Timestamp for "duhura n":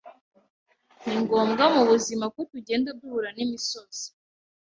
2.99-3.39